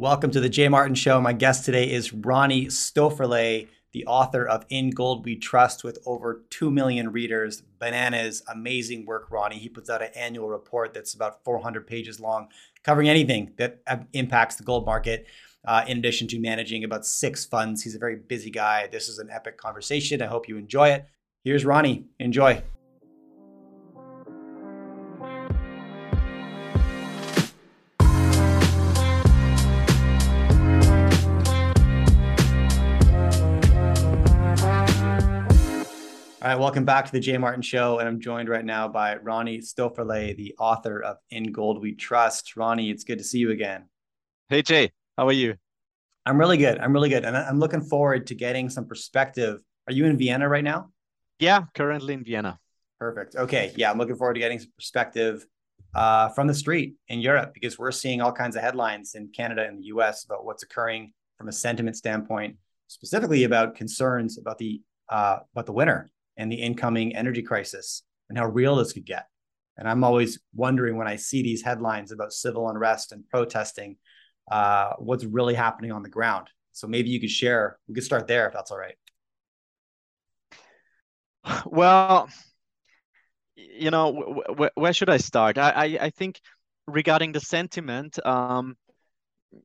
[0.00, 1.20] Welcome to the Jay Martin Show.
[1.20, 6.42] My guest today is Ronnie Stoferle, the author of In Gold We Trust, with over
[6.48, 7.60] 2 million readers.
[7.78, 9.58] Bananas, amazing work, Ronnie.
[9.58, 12.48] He puts out an annual report that's about 400 pages long,
[12.82, 15.26] covering anything that uh, impacts the gold market,
[15.66, 17.82] uh, in addition to managing about six funds.
[17.82, 18.86] He's a very busy guy.
[18.90, 20.22] This is an epic conversation.
[20.22, 21.04] I hope you enjoy it.
[21.44, 22.06] Here's Ronnie.
[22.18, 22.62] Enjoy.
[36.50, 39.14] All right, welcome back to the Jay Martin Show, and I'm joined right now by
[39.18, 42.56] Ronnie Stoferle, the author of In Gold We Trust.
[42.56, 43.84] Ronnie, it's good to see you again.
[44.48, 45.54] Hey Jay, how are you?
[46.26, 46.80] I'm really good.
[46.80, 49.60] I'm really good, and I'm looking forward to getting some perspective.
[49.86, 50.90] Are you in Vienna right now?
[51.38, 52.58] Yeah, currently in Vienna.
[52.98, 53.36] Perfect.
[53.36, 55.46] Okay, yeah, I'm looking forward to getting some perspective
[55.94, 59.68] uh, from the street in Europe because we're seeing all kinds of headlines in Canada
[59.68, 60.24] and the U.S.
[60.24, 62.56] about what's occurring from a sentiment standpoint,
[62.88, 68.38] specifically about concerns about the uh, about the winter and the incoming energy crisis and
[68.38, 69.26] how real this could get.
[69.76, 73.96] And I'm always wondering when I see these headlines about civil unrest and protesting,
[74.50, 76.48] uh, what's really happening on the ground.
[76.72, 77.78] So maybe you could share.
[77.86, 78.96] We could start there if that's all right.
[81.66, 82.28] Well,
[83.54, 84.42] you know,
[84.74, 85.58] where should I start?
[85.58, 86.40] I, I, I think
[86.86, 88.76] regarding the sentiment, um,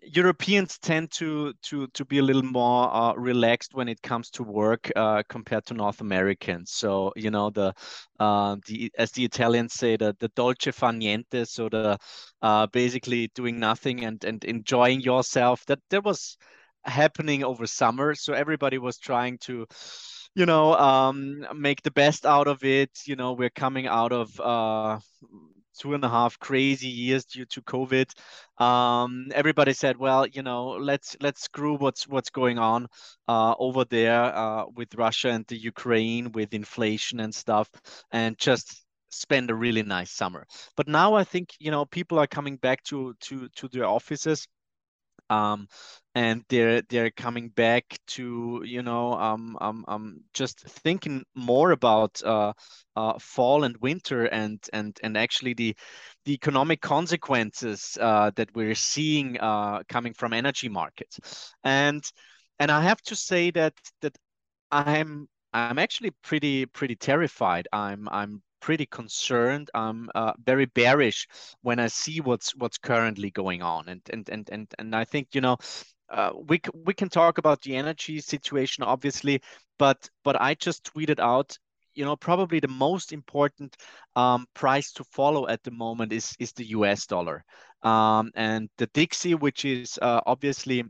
[0.02, 4.44] Europeans tend to to to be a little more uh, relaxed when it comes to
[4.44, 6.72] work uh, compared to North Americans.
[6.72, 7.73] So you know the
[8.19, 11.97] uh, the as the Italians say the the dolce far niente, so the
[12.42, 15.66] uh, basically doing nothing and and enjoying yourself.
[15.67, 16.38] That that was
[16.83, 18.16] happening over summer.
[18.16, 19.67] So everybody was trying to
[20.36, 22.89] you know um, make the best out of it.
[23.05, 24.99] You know we're coming out of uh,
[25.77, 28.09] two and a half crazy years due to COVID.
[28.61, 32.87] Um, everybody said, well, you know, let's let's screw what's what's going on
[33.27, 37.69] uh, over there uh, with Russia and the Ukraine with inflation and stuff,
[38.11, 40.45] and just spend a really nice summer.
[40.75, 44.47] But now I think you know people are coming back to to to their offices
[45.30, 45.67] um,
[46.13, 52.21] and they're they're coming back to you know um, um, um just thinking more about
[52.23, 52.53] uh,
[52.95, 55.75] uh, fall and winter and and and actually the
[56.25, 62.03] the economic consequences uh, that we're seeing uh, coming from energy markets and
[62.59, 64.15] and I have to say that that
[64.71, 67.67] I'm I'm actually pretty pretty terrified.
[67.71, 69.70] I'm I'm pretty concerned.
[69.76, 71.27] I'm uh, very bearish
[71.61, 75.30] when I see what's what's currently going on, and and and and and I think
[75.36, 75.58] you know.
[76.08, 79.42] Uh, we we can talk about the energy situation obviously,
[79.80, 81.58] but but I just tweeted out
[81.95, 83.76] you know probably the most important
[84.15, 87.43] um, price to follow at the moment is is the US dollar
[87.82, 90.83] um, and the Dixie which is uh, obviously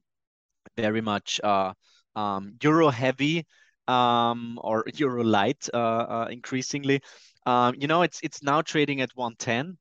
[0.75, 1.71] very much uh,
[2.17, 3.45] um, euro heavy
[3.87, 6.99] um, or euro light uh, uh, increasingly
[7.45, 9.77] um, you know, it's it's now trading at 110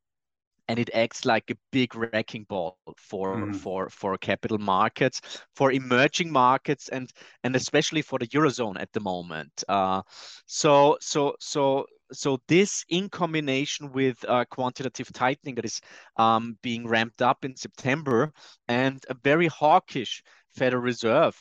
[0.69, 3.57] and it acts like a big wrecking ball for mm.
[3.57, 5.21] for for capital markets
[5.55, 7.11] for emerging markets and
[7.43, 10.03] and especially for the eurozone at the moment uh,
[10.47, 15.81] so so so so this in combination with uh, quantitative tightening that is
[16.17, 18.33] um, being ramped up in september
[18.69, 20.23] and a very hawkish
[20.55, 21.37] federal reserve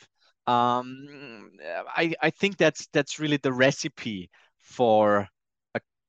[0.46, 1.08] um,
[1.96, 4.28] I, I think that's that's really the recipe
[4.60, 5.26] for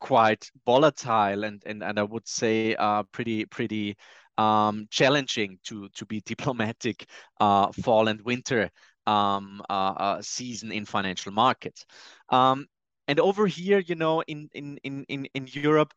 [0.05, 3.97] quite volatile and and, and I would say uh, pretty pretty
[4.37, 7.07] um, challenging to to be diplomatic
[7.39, 8.69] uh, fall and winter
[9.07, 11.85] um, uh, uh, season in financial markets.
[12.29, 12.67] Um,
[13.07, 15.93] and over here, you know, in in in in, in Europe,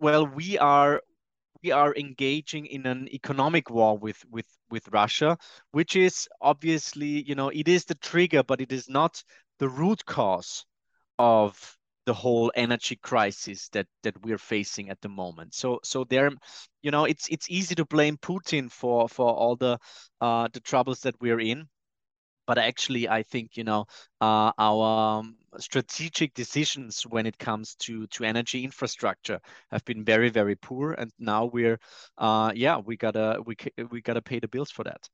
[0.00, 1.00] well, we are
[1.62, 5.38] we are engaging in an economic war with with with Russia,
[5.70, 9.22] which is obviously, you know, it is the trigger, but it is not
[9.60, 10.64] the root cause
[11.18, 11.77] of
[12.08, 15.52] the whole energy crisis that that we're facing at the moment.
[15.52, 16.30] So so there,
[16.80, 19.78] you know, it's it's easy to blame Putin for for all the
[20.22, 21.68] uh, the troubles that we're in,
[22.46, 23.84] but actually I think you know
[24.22, 29.38] uh, our um, strategic decisions when it comes to to energy infrastructure
[29.70, 31.78] have been very very poor, and now we're
[32.16, 33.54] uh, yeah we gotta we
[33.90, 35.10] we gotta pay the bills for that.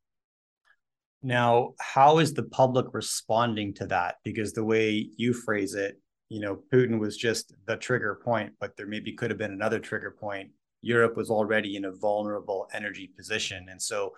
[1.24, 4.16] Now, how is the public responding to that?
[4.24, 5.96] Because the way you phrase it,
[6.34, 9.78] you know, Putin was just the trigger point, but there maybe could have been another
[9.78, 10.50] trigger point.
[10.82, 13.66] Europe was already in a vulnerable energy position.
[13.70, 14.10] And so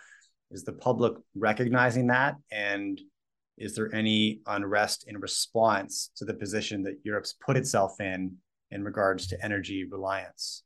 [0.50, 2.36] is the public recognizing that?
[2.50, 2.98] And
[3.58, 8.34] is there any unrest in response to the position that Europe's put itself in
[8.70, 10.62] in regards to energy reliance?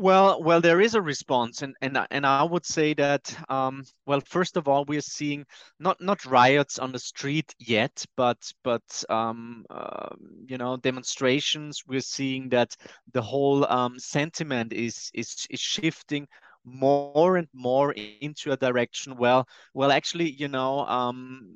[0.00, 4.14] Well, well, there is a response, and and and I would say that um, well,
[4.20, 5.44] first of all, we're seeing
[5.78, 10.08] not not riots on the street yet, but but um, uh,
[10.46, 11.82] you know demonstrations.
[11.86, 12.76] We're seeing that
[13.12, 16.28] the whole um, sentiment is is is shifting
[16.64, 19.16] more and more into a direction.
[19.16, 21.50] Well, well, actually, you know, um,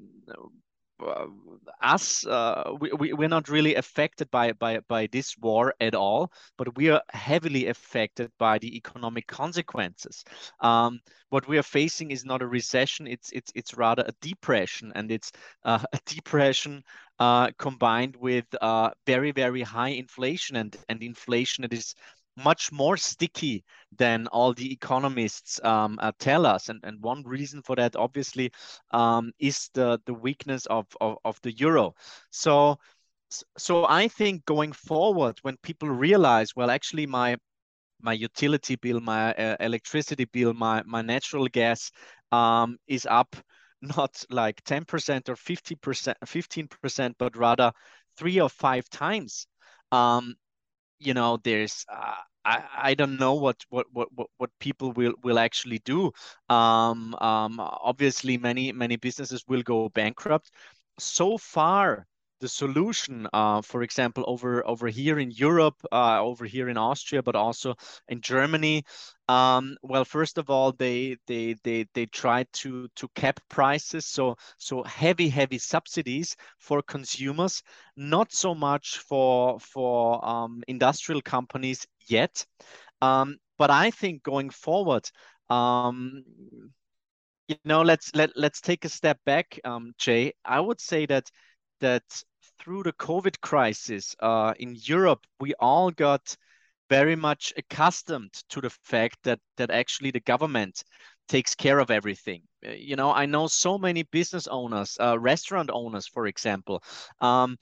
[1.83, 6.33] us uh, we, we we're not really affected by by by this war at all
[6.57, 10.25] but we are heavily affected by the economic consequences.
[10.61, 14.93] Um, what we are facing is not a recession it's it's it's rather a depression
[14.95, 15.33] and it's
[15.65, 16.83] uh, a depression
[17.19, 21.95] uh, combined with uh, very very high inflation and and inflation that is
[22.37, 23.65] much more sticky
[23.97, 26.69] than all the economists um, uh, tell us.
[26.69, 28.51] And, and one reason for that, obviously,
[28.91, 31.95] um, is the, the weakness of, of, of the euro.
[32.31, 32.79] So,
[33.59, 37.37] so I think going forward, when people realize, well, actually, my
[38.01, 41.91] my utility bill, my uh, electricity bill, my my natural gas
[42.33, 43.35] um, is up
[43.83, 47.73] not like 10% or 50%, 15%, but rather
[48.17, 49.47] three or five times.
[49.93, 50.35] Um,
[51.05, 52.15] you know there's uh,
[52.45, 54.09] I, I don't know what, what what
[54.39, 56.13] what people will will actually do.
[56.49, 60.51] Um, um, obviously many many businesses will go bankrupt.
[60.99, 62.07] So far
[62.45, 67.23] the solution, uh, for example, over over here in Europe, uh, over here in Austria,
[67.23, 67.75] but also
[68.09, 68.85] in Germany.
[69.29, 74.37] Um, well, first of all, they they they they try to to cap prices, so
[74.59, 77.63] so heavy heavy subsidies for consumers,
[77.97, 82.45] not so much for for um, industrial companies yet.
[83.01, 85.11] Um, but I think going forward,
[85.49, 86.25] um,
[87.49, 90.35] you know, let's let let's take a step back, um, Jay.
[90.45, 91.31] I would say that
[91.81, 92.05] that
[92.59, 96.37] through the COVID crisis uh, in Europe, we all got
[96.91, 100.85] very much accustomed to the fact that that actually the government
[101.29, 102.43] takes care of everything.
[102.67, 106.83] Uh, you know, I know so many business owners, uh, restaurant owners, for example.
[107.21, 107.57] Um,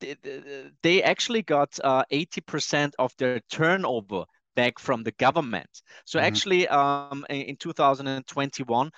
[0.00, 0.16] they,
[0.82, 4.24] they, actually got uh, 80% of their turnover
[4.54, 5.82] back from the government.
[6.04, 6.26] So mm-hmm.
[6.26, 8.90] actually, um, in 2021,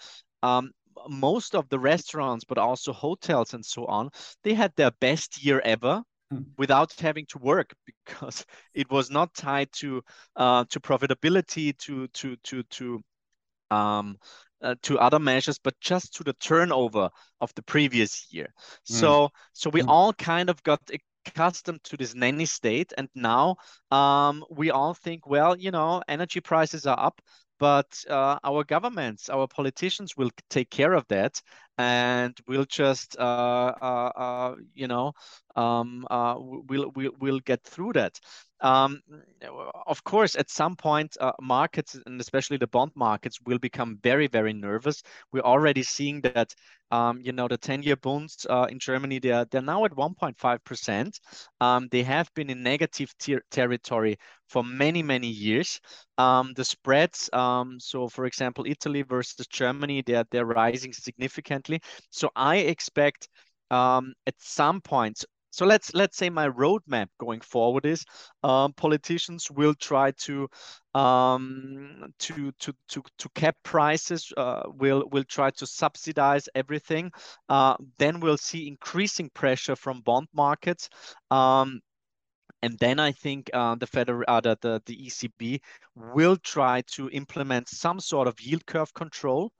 [0.43, 0.71] um,
[1.09, 4.11] most of the restaurants, but also hotels and so on,
[4.45, 6.43] they had their best year ever hmm.
[6.57, 10.03] without having to work because it was not tied to
[10.37, 13.03] uh, to profitability, to to to to
[13.71, 14.17] um,
[14.63, 17.11] uh, to other measures, but just to the turnover
[17.41, 18.49] of the previous year.
[18.91, 18.95] Mm.
[18.95, 19.89] So so we mm.
[19.89, 20.81] all kind of got
[21.27, 23.57] accustomed to this nanny state, and now
[23.91, 27.21] um, we all think, well, you know, energy prices are up
[27.59, 31.41] but uh, our governments, our politicians will take care of that,
[31.77, 35.13] and we'll just, uh, uh, uh you know,
[35.57, 38.19] um, uh, we'll, we'll we'll get through that.
[38.61, 39.01] Um,
[39.87, 44.27] of course, at some point, uh, markets and especially the bond markets will become very,
[44.27, 45.03] very nervous.
[45.33, 46.55] We're already seeing that,
[46.91, 51.21] um, you know, the 10-year bonds uh, in Germany, they're, they're now at 1.5%.
[51.61, 54.17] Um, they have been in negative ter territory
[54.49, 55.81] for many, many years.
[56.17, 61.81] Um, the spreads, um, so for example, Italy versus Germany, they're, they're rising significantly.
[62.11, 63.29] So I expect
[63.71, 65.25] um, at some point
[65.59, 68.05] so let's let's say my roadmap going forward is
[68.45, 70.49] um, politicians will try to
[70.95, 74.33] um, to to to to cap prices.
[74.37, 77.11] Uh, will will try to subsidize everything.
[77.49, 80.91] Uh, then we'll see increasing pressure from bond markets.
[81.33, 81.81] Um,
[82.63, 85.61] and then I think uh, the federal, uh, the, the, the ECB
[85.97, 89.53] will try to implement some sort of yield curve control,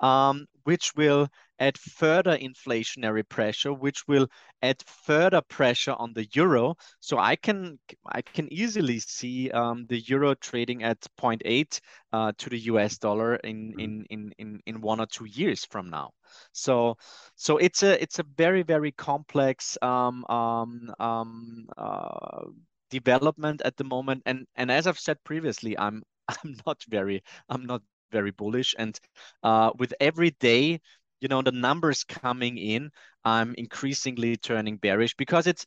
[0.00, 4.28] um, which will add further inflationary pressure, which will
[4.62, 6.74] add further pressure on the euro.
[7.00, 11.80] So I can I can easily see um, the euro trading at 0.8
[12.12, 13.80] uh, to the US dollar in, mm-hmm.
[13.80, 16.10] in in in in one or two years from now.
[16.52, 16.96] So
[17.36, 22.44] so it's a it's a very very complex um, um, um, uh,
[22.90, 24.22] development at the moment.
[24.26, 27.82] And and as I've said previously, I'm I'm not very I'm not
[28.12, 28.74] very bullish.
[28.78, 28.98] And
[29.42, 30.80] uh, with every day
[31.20, 32.90] you know the numbers coming in
[33.24, 35.64] i'm increasingly turning bearish because it's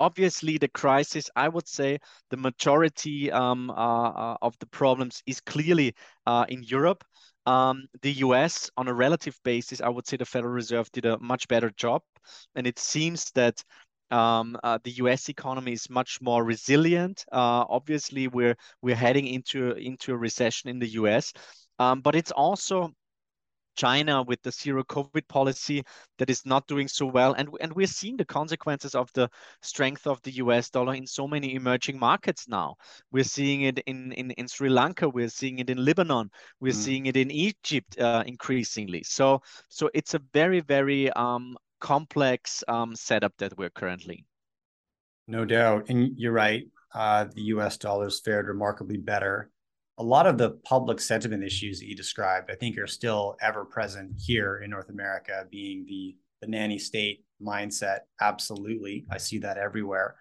[0.00, 1.98] obviously the crisis i would say
[2.30, 5.94] the majority um, uh, uh, of the problems is clearly
[6.26, 7.04] uh, in europe
[7.46, 11.18] um, the us on a relative basis i would say the federal reserve did a
[11.18, 12.02] much better job
[12.54, 13.62] and it seems that
[14.10, 15.28] um, uh, the U.S.
[15.28, 17.24] economy is much more resilient.
[17.32, 21.32] Uh, obviously, we're we're heading into into a recession in the U.S.,
[21.78, 22.92] um, but it's also
[23.74, 25.82] China with the zero COVID policy
[26.18, 27.34] that is not doing so well.
[27.34, 29.28] And, and we're seeing the consequences of the
[29.62, 32.76] strength of the US dollar in so many emerging markets now.
[33.12, 36.76] We're seeing it in, in, in Sri Lanka, we're seeing it in Lebanon, we're mm.
[36.76, 39.02] seeing it in Egypt uh, increasingly.
[39.02, 44.24] So, so it's a very, very um, complex um, setup that we're currently.
[45.26, 45.86] No doubt.
[45.88, 46.64] And you're right.
[46.94, 49.50] Uh, the US dollars fared remarkably better
[49.98, 53.64] a lot of the public sentiment issues that you described, I think, are still ever
[53.64, 58.00] present here in North America, being the the nanny state mindset.
[58.20, 60.16] Absolutely, I see that everywhere.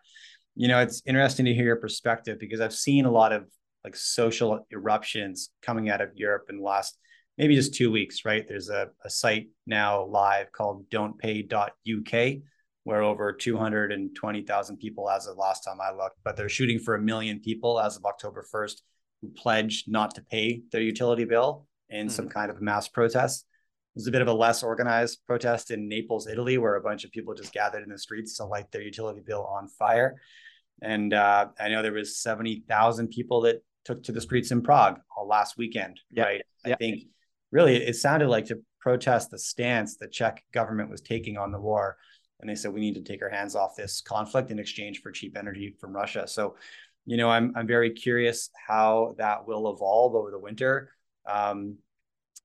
[0.56, 3.46] You know, it's interesting to hear your perspective because I've seen a lot of
[3.84, 6.98] like social eruptions coming out of Europe in the last
[7.38, 8.46] maybe just two weeks, right?
[8.48, 12.42] There's a, a site now live called don'tpay.uk
[12.84, 17.02] where over 220,000 people as of last time I looked, but they're shooting for a
[17.02, 18.82] million people as of October 1st
[19.24, 22.12] who pledged not to pay their utility bill in mm.
[22.12, 23.46] some kind of mass protest.
[23.96, 27.06] It was a bit of a less organized protest in Naples, Italy, where a bunch
[27.06, 30.20] of people just gathered in the streets to light their utility bill on fire.
[30.82, 35.00] And uh, I know there was 70,000 people that took to the streets in Prague
[35.16, 36.42] all last weekend, right?
[36.66, 37.04] I think
[37.52, 41.60] really it sounded like to protest the stance the Czech government was taking on the
[41.60, 41.98] war.
[42.42, 45.12] And they said, we need to take our hands off this conflict in exchange for
[45.12, 46.28] cheap energy from Russia.
[46.28, 46.56] So
[47.06, 50.90] you know, I'm I'm very curious how that will evolve over the winter.
[51.30, 51.78] Um,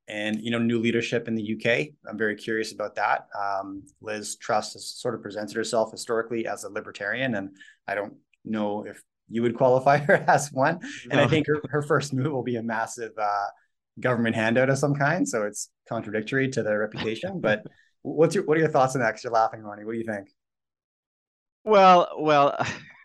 [0.09, 1.89] and you know, new leadership in the UK.
[2.09, 3.29] I'm very curious about that.
[3.39, 7.51] Um, Liz Truss has sort of presented herself historically as a libertarian, and
[7.87, 10.79] I don't know if you would qualify her as one.
[10.81, 10.89] No.
[11.11, 13.47] And I think her, her first move will be a massive uh,
[14.01, 15.29] government handout of some kind.
[15.29, 17.41] So it's contradictory to their reputation.
[17.41, 17.65] But
[18.03, 19.11] what's your what are your thoughts on that?
[19.11, 19.85] Because you're laughing, Ronnie.
[19.85, 20.29] What do you think?
[21.65, 22.57] Well, well.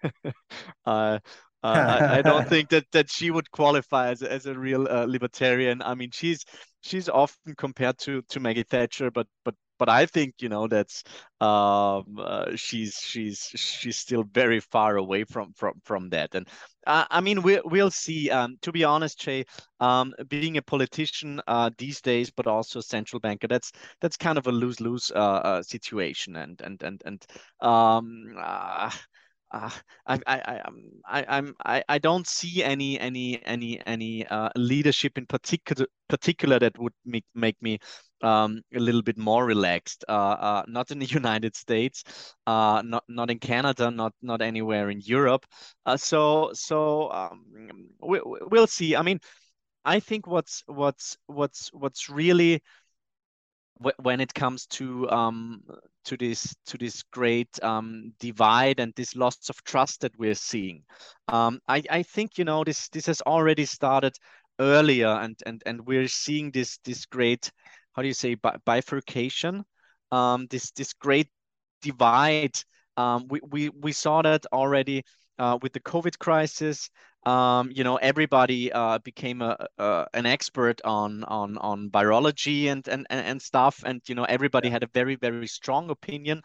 [0.86, 1.20] uh,
[1.64, 4.88] uh, I, I, don't think that that she would qualify as a, as a real
[4.88, 5.82] uh, libertarian.
[5.82, 6.44] I mean, she's
[6.82, 11.04] she's often compared to to Maggie Thatcher, but but but I think you know that's
[11.42, 16.36] um, uh, she's she's she's still very far away from from from that.
[16.36, 16.48] And
[16.86, 18.30] uh, I mean, we we'll see.
[18.30, 19.46] Um, to be honest, Jay,
[19.80, 24.38] um, being a politician uh, these days, but also a central banker, that's that's kind
[24.38, 26.36] of a lose lose uh, uh, situation.
[26.36, 27.26] And and and and
[27.62, 28.36] um,
[29.54, 29.70] uh,
[30.08, 34.50] uh, I, I, um, I, I'm, I, I don't see any, any, any, any uh,
[34.56, 37.80] leadership in particular, particular that would make, make me
[38.24, 40.04] um, a little bit more relaxed.
[40.10, 42.04] Uh, uh, not in the United States,
[42.48, 45.46] uh, not not in Canada, not not anywhere in Europe.
[45.86, 47.46] Uh, so so um,
[48.02, 48.96] we, we'll see.
[48.96, 49.20] I mean,
[49.86, 52.62] I think what's what's what's what's really
[54.02, 55.62] when it comes to um,
[56.06, 60.84] to this to this great um, divide and this loss of trust that we're seeing.
[61.28, 64.16] Um, I, I think you know this this has already started
[64.60, 67.52] earlier, and and and we're seeing this this great
[67.94, 69.64] how do you say bifurcation,
[70.12, 71.30] um, this this great
[71.82, 72.58] divide.
[72.98, 75.04] Um, we, we we saw that already
[75.40, 76.90] uh, with the COVID crisis
[77.26, 82.88] um, you know everybody uh, became a, a, an expert on on on virology and
[82.88, 86.42] and and stuff and you know everybody had a very very strong opinion.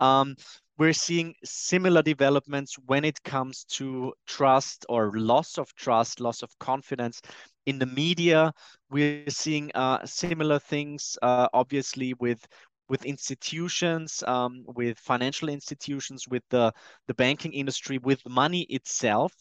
[0.00, 0.36] Um,
[0.78, 6.50] we're seeing similar developments when it comes to trust or loss of trust loss of
[6.58, 7.20] confidence
[7.66, 8.52] in the media.
[8.90, 12.44] We're seeing uh, similar things uh, obviously with
[12.88, 16.72] with institutions, um, with financial institutions, with the,
[17.06, 19.32] the banking industry, with money itself.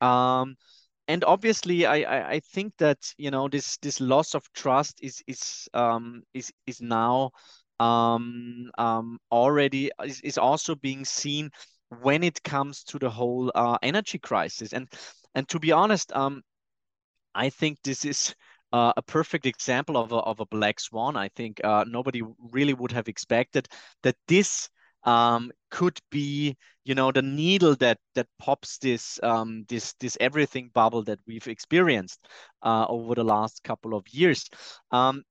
[0.00, 0.56] Um,
[1.08, 5.22] and obviously, I, I, I think that you know this this loss of trust is
[5.26, 7.30] is um, is is now
[7.80, 11.50] um, um, already is, is also being seen
[12.02, 14.72] when it comes to the whole uh, energy crisis.
[14.72, 14.88] And
[15.34, 16.42] and to be honest, um,
[17.34, 18.34] I think this is
[18.72, 21.16] uh, a perfect example of a, of a black swan.
[21.16, 23.68] I think uh, nobody really would have expected
[24.02, 24.68] that this
[25.04, 30.70] um, could be you know the needle that that pops this um, this this everything
[30.74, 32.26] bubble that we've experienced
[32.62, 34.48] uh, over the last couple of years
[34.90, 35.22] um,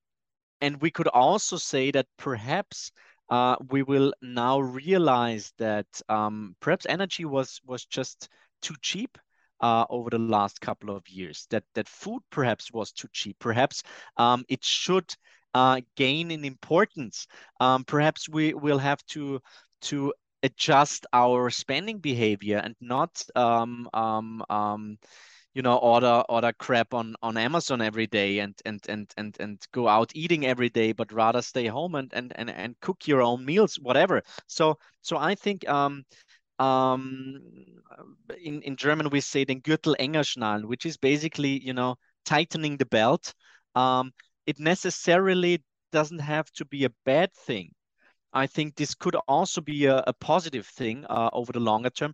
[0.61, 2.91] and we could also say that perhaps
[3.29, 8.29] uh, we will now realize that um, perhaps energy was was just
[8.61, 9.17] too cheap
[9.61, 11.45] uh, over the last couple of years.
[11.49, 13.37] That that food perhaps was too cheap.
[13.39, 13.83] Perhaps
[14.17, 15.13] um, it should
[15.53, 17.27] uh, gain in importance.
[17.59, 19.41] Um, perhaps we will have to
[19.81, 20.13] to
[20.43, 24.97] adjust our spending behavior and not um, um, um,
[25.53, 29.61] you know order order crap on on Amazon every day and and and and and
[29.71, 33.21] go out eating every day, but rather stay home and and and, and cook your
[33.21, 34.21] own meals, whatever.
[34.47, 36.03] So so I think um,
[36.59, 37.41] um,
[38.43, 42.77] in in German we say den Gürtel enger schnallen, which is basically you know tightening
[42.77, 43.33] the belt.
[43.75, 44.11] Um,
[44.49, 47.71] it necessarily doesn't have to be a bad thing.
[48.33, 52.13] I think this could also be a, a positive thing uh, over the longer term.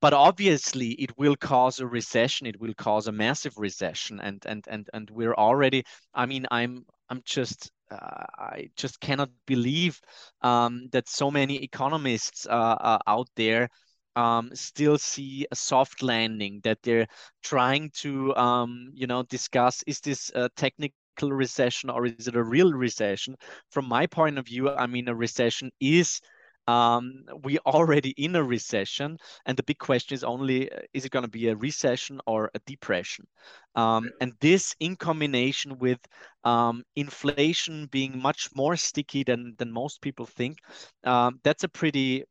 [0.00, 2.46] But obviously, it will cause a recession.
[2.46, 5.82] It will cause a massive recession, and and and and we're already.
[6.14, 10.00] I mean, I'm I'm just uh, I just cannot believe
[10.42, 13.68] um, that so many economists uh, out there
[14.14, 16.60] um, still see a soft landing.
[16.62, 17.08] That they're
[17.42, 20.94] trying to um, you know discuss is this a technical
[21.26, 23.36] recession or is it a real recession?
[23.70, 26.20] From my point of view, I mean, a recession is
[26.68, 31.24] um, we already in a recession, and the big question is only is it going
[31.24, 33.26] to be a recession or a depression?
[33.74, 35.98] Um, and this, in combination with
[36.44, 40.58] um, inflation being much more sticky than than most people think,
[41.04, 42.24] um, that's a pretty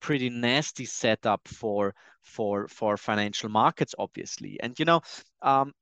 [0.00, 4.58] pretty nasty setup for for for financial markets, obviously.
[4.62, 5.02] And you know,
[5.42, 5.72] um,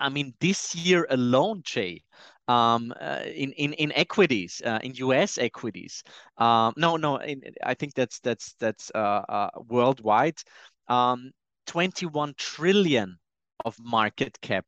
[0.00, 2.02] I mean, this year alone, Jay,
[2.48, 5.38] um, uh, in, in in equities, uh, in U.S.
[5.38, 6.02] equities.
[6.38, 10.40] Um, no, no, in, I think that's that's that's uh, uh worldwide.
[10.88, 11.32] Um,
[11.66, 13.18] 21 trillion
[13.64, 14.64] of market cap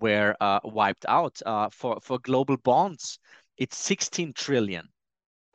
[0.00, 1.40] were uh, wiped out.
[1.44, 3.18] Uh, for for global bonds,
[3.56, 4.88] it's 16 trillion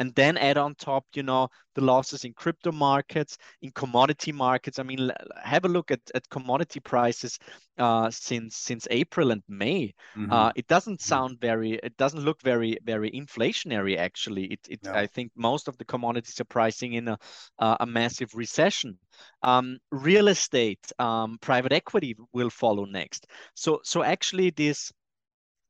[0.03, 4.77] and then add on top you know the losses in crypto markets in commodity markets
[4.77, 5.09] i mean
[5.41, 7.39] have a look at, at commodity prices
[7.77, 10.31] uh, since since april and may mm-hmm.
[10.31, 11.13] uh, it doesn't mm-hmm.
[11.13, 14.93] sound very it doesn't look very very inflationary actually it, it no.
[14.93, 17.17] i think most of the commodities are pricing in a,
[17.59, 18.97] a massive recession
[19.43, 24.91] um, real estate um, private equity will follow next so so actually this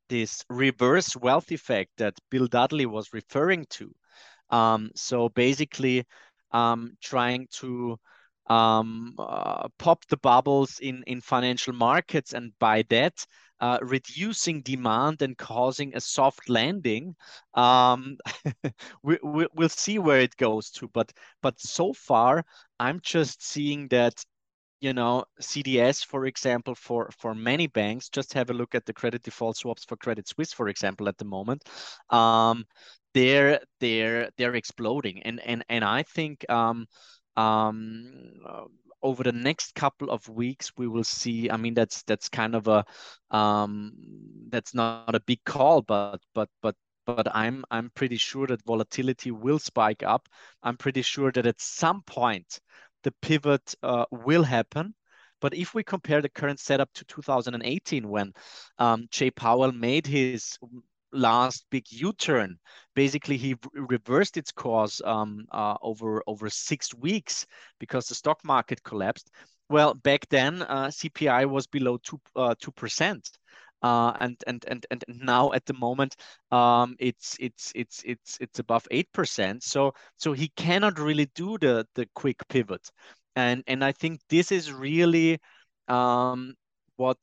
[0.08, 3.94] this reverse wealth effect that Bill Dudley was referring to.
[4.50, 6.04] Um, so basically,
[6.52, 7.98] um, trying to
[8.46, 13.24] um, uh, pop the bubbles in, in financial markets, and by that,
[13.60, 17.14] uh, reducing demand and causing a soft landing.
[17.54, 18.16] Um,
[19.02, 22.44] we, we, will see where it goes to, but but so far,
[22.78, 24.22] I'm just seeing that
[24.80, 28.92] you know CDS, for example, for for many banks, just have a look at the
[28.92, 31.62] credit default swaps for Credit Suisse, for example, at the moment.
[32.10, 32.66] Um,
[33.14, 36.86] they're they're they're exploding, and and and I think um,
[37.36, 38.12] um,
[38.46, 38.64] uh,
[39.02, 41.50] over the next couple of weeks we will see.
[41.50, 42.84] I mean, that's that's kind of a
[43.30, 43.92] um,
[44.48, 46.74] that's not a big call, but but but
[47.06, 50.28] but I'm I'm pretty sure that volatility will spike up.
[50.62, 52.60] I'm pretty sure that at some point
[53.04, 54.94] the pivot uh, will happen.
[55.40, 58.32] But if we compare the current setup to 2018, when
[58.78, 60.58] um, Jay Powell made his
[61.14, 62.58] last big U-turn,
[62.94, 67.46] basically he reversed its course um, uh, over over six weeks
[67.78, 69.30] because the stock market collapsed.
[69.70, 73.30] Well, back then uh, CPI was below two uh, two percent.
[73.82, 76.16] Uh, and and and and now at the moment
[76.50, 79.62] um, it's it's it's it's it's above eight percent.
[79.62, 82.88] So so he cannot really do the the quick pivot,
[83.36, 85.38] and and I think this is really
[85.88, 86.54] um,
[86.96, 87.18] what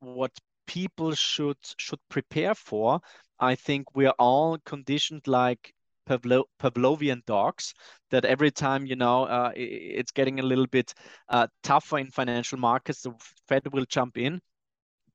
[0.00, 0.30] what
[0.66, 3.00] people should should prepare for.
[3.38, 5.74] I think we are all conditioned like
[6.06, 7.74] Pavlo- Pavlovian dogs
[8.10, 10.94] that every time you know uh, it's getting a little bit
[11.28, 13.06] uh, tougher in financial markets, the
[13.42, 14.40] Fed will jump in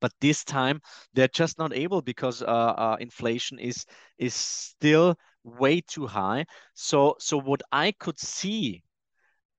[0.00, 0.80] but this time
[1.14, 3.84] they're just not able because uh, uh, inflation is
[4.18, 6.44] is still way too high.
[6.74, 8.82] So so what I could see,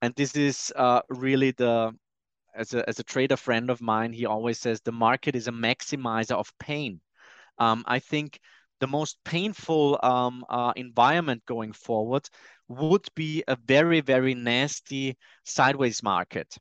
[0.01, 1.93] and this is uh, really the
[2.55, 5.51] as a as a trader friend of mine, he always says the market is a
[5.51, 7.01] maximizer of pain.
[7.57, 8.39] Um, I think
[8.79, 12.27] the most painful um, uh, environment going forward
[12.67, 16.57] would be a very very nasty sideways market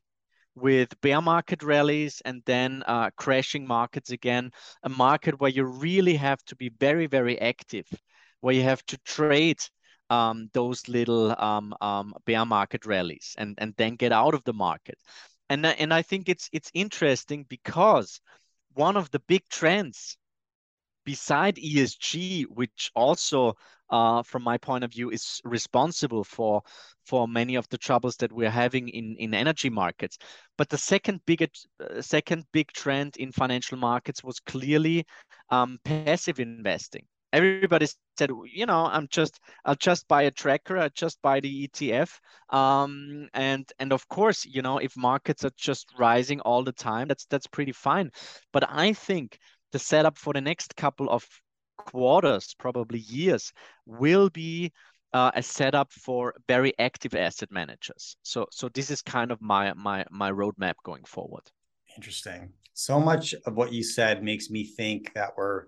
[0.55, 4.51] with bear market rallies and then uh, crashing markets again,
[4.83, 7.87] a market where you really have to be very, very active,
[8.41, 9.59] where you have to trade
[10.09, 14.53] um, those little um, um, bear market rallies and, and then get out of the
[14.53, 14.97] market.
[15.51, 18.21] And, and I think it's, it's interesting because
[18.73, 20.17] one of the big trends
[21.03, 23.55] beside ESG, which also,
[23.89, 26.61] uh, from my point of view, is responsible for
[27.03, 30.17] for many of the troubles that we're having in in energy markets.
[30.57, 35.05] But the second big uh, second big trend in financial markets was clearly
[35.49, 37.05] um, passive investing.
[37.33, 41.67] Everybody said, you know, I'm just I'll just buy a tracker, I just buy the
[41.67, 46.73] ETF, um, and and of course, you know, if markets are just rising all the
[46.73, 48.11] time, that's that's pretty fine.
[48.51, 49.39] But I think
[49.71, 51.25] the setup for the next couple of
[51.77, 53.51] quarters, probably years,
[53.85, 54.71] will be
[55.13, 58.15] uh, a setup for very active asset managers.
[58.23, 61.43] So, so this is kind of my my my roadmap going forward.
[61.97, 62.53] Interesting.
[62.73, 65.65] So much of what you said makes me think that we're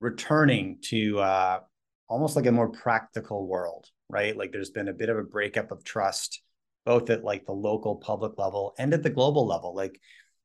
[0.00, 1.60] returning to uh,
[2.08, 4.36] almost like a more practical world, right?
[4.36, 6.42] Like there's been a bit of a breakup of trust,
[6.84, 9.74] both at like the local public level and at the global level.
[9.74, 10.00] Like,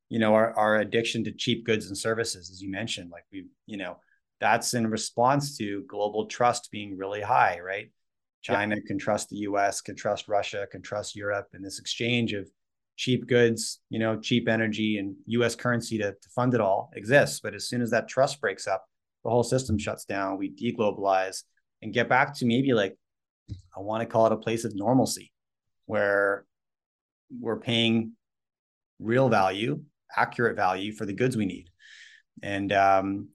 [0.09, 3.45] you know, our, our addiction to cheap goods and services, as you mentioned, like we,
[3.65, 3.97] you know,
[4.39, 7.91] that's in response to global trust being really high, right?
[8.41, 8.81] China yeah.
[8.85, 12.47] can trust the US, can trust Russia, can trust Europe, and this exchange of
[12.95, 17.39] cheap goods, you know, cheap energy and US currency to, to fund it all exists.
[17.39, 18.85] But as soon as that trust breaks up,
[19.25, 21.43] the whole system shuts down, we deglobalize
[21.81, 22.95] and get back to maybe like,
[23.75, 25.33] I want to call it a place of normalcy
[25.87, 26.45] where
[27.41, 28.13] we're paying
[28.99, 29.81] real value,
[30.15, 31.69] accurate value for the goods we need.
[32.43, 33.29] And um,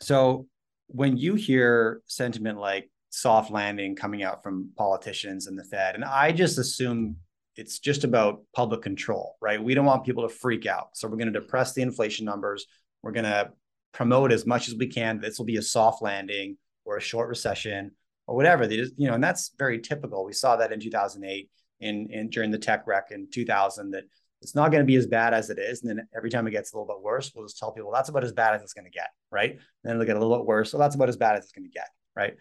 [0.00, 0.46] so
[0.86, 6.04] when you hear sentiment like soft landing coming out from politicians and the Fed, and
[6.04, 7.16] I just assume
[7.56, 9.62] it's just about public control, right?
[9.62, 10.90] We don't want people to freak out.
[10.94, 12.66] So we're going to depress the inflation numbers.
[13.02, 13.50] We're going to
[13.92, 15.20] promote as much as we can.
[15.20, 17.92] This will be a soft landing or a short recession
[18.26, 18.66] or whatever.
[18.66, 20.24] They just, you know, and that's very typical.
[20.24, 21.50] We saw that in 2008
[21.80, 24.04] in, in during the tech wreck in 2000 that
[24.42, 25.82] it's not going to be as bad as it is.
[25.82, 28.08] And then every time it gets a little bit worse, we'll just tell people that's
[28.08, 29.50] about as bad as it's going to get, right?
[29.50, 30.70] And then it'll get a little bit worse.
[30.70, 32.34] So that's about as bad as it's going to get, right?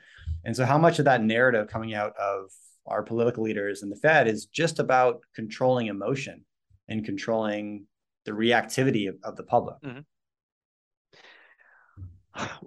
[0.45, 2.51] And so how much of that narrative coming out of
[2.85, 6.45] our political leaders and the Fed is just about controlling emotion
[6.87, 7.85] and controlling
[8.25, 9.75] the reactivity of, of the public?
[9.83, 9.99] Mm-hmm.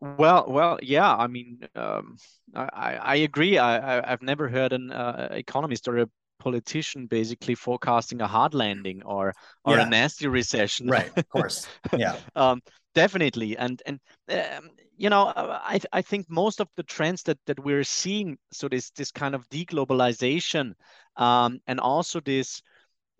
[0.00, 1.14] Well, well, yeah.
[1.14, 2.16] I mean, um,
[2.54, 3.58] I, I agree.
[3.58, 9.02] I, I've never heard an uh, economist or a politician basically forecasting a hard landing
[9.04, 9.32] or
[9.64, 9.86] or yeah.
[9.86, 10.88] a nasty recession.
[10.88, 11.66] Right, of course.
[11.96, 12.16] Yeah.
[12.36, 12.60] um,
[12.94, 17.38] definitely, and and um, you know, uh, I I think most of the trends that
[17.46, 20.72] that we're seeing, so this this kind of deglobalization,
[21.16, 22.62] um, and also this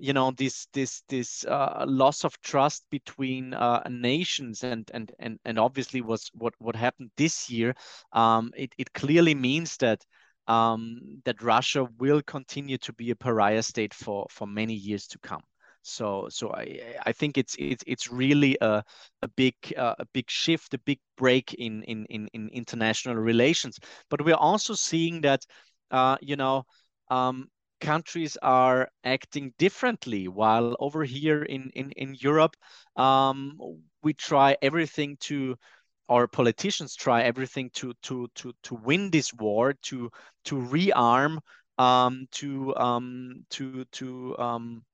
[0.03, 5.39] you know this this this uh, loss of trust between uh, nations and and and
[5.45, 7.73] and obviously was what what happened this year
[8.13, 10.05] um, it, it clearly means that
[10.49, 15.19] um, that Russia will continue to be a pariah state for for many years to
[15.21, 15.43] come.
[15.83, 18.83] So so I I think it's it's it's really a
[19.23, 23.79] a big uh, a big shift, a big break in in in, in international relations.
[24.11, 25.47] But we're also seeing that
[25.93, 26.65] uh, you know.
[27.09, 27.49] Um,
[27.91, 32.55] countries are acting differently while over here in in, in Europe
[32.97, 33.59] um,
[34.03, 35.57] we try everything to
[36.13, 40.11] our politicians try everything to to to to win this war, to
[40.45, 41.39] to rearm,
[41.79, 44.85] um, to um, to to um,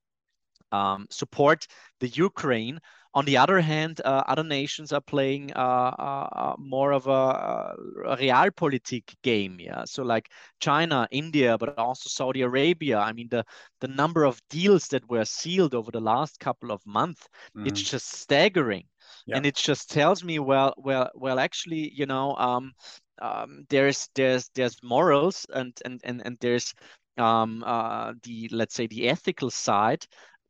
[0.71, 1.67] um, support
[2.01, 2.79] the Ukraine.
[3.19, 7.75] On the other hand, uh, other nations are playing uh, uh, uh more of a,
[8.13, 9.57] a realpolitik game.
[9.59, 12.99] Yeah, so like China, India, but also Saudi Arabia.
[12.99, 13.45] I mean, the
[13.81, 17.27] the number of deals that were sealed over the last couple of months,
[17.57, 17.67] mm.
[17.67, 18.85] it's just staggering
[19.27, 19.37] yeah.
[19.37, 22.73] and it just tells me well well well actually you know um,
[23.21, 26.75] um, there's there's there's morals and and and, and there's
[27.17, 30.07] um, uh, the let's say the ethical side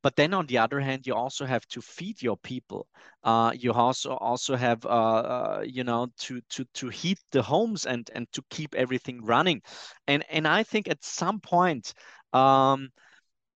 [0.08, 2.88] but then on the other hand you also have to feed your people.
[3.24, 7.84] Uh, you also also have uh, uh, you know to to to heat the homes
[7.84, 9.60] and and to keep everything running.
[10.06, 11.92] And and i think at some point
[12.32, 12.88] um,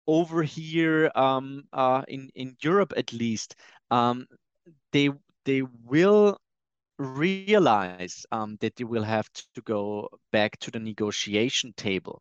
[0.06, 3.56] over here um, uh, in in europe at least
[3.90, 4.26] um,
[4.92, 5.08] they
[5.46, 6.36] they will
[6.98, 12.20] realize um, that they will have to go back to the negotiation table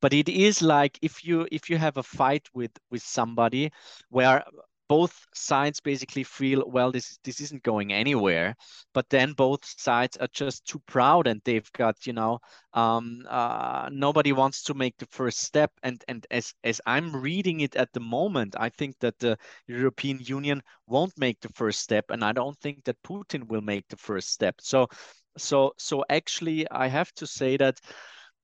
[0.00, 3.70] but it is like if you if you have a fight with with somebody
[4.10, 4.44] where
[4.88, 8.54] both sides basically feel well this this isn't going anywhere
[8.94, 12.38] but then both sides are just too proud and they've got you know
[12.72, 15.70] um, uh, nobody wants to make the first step.
[15.82, 20.18] And and as as i'm reading it at the moment i think that the european
[20.20, 23.96] union won't make the first step and i don't think that putin will make the
[23.96, 24.56] first step.
[24.60, 24.88] So
[25.36, 27.80] so so actually i have to say that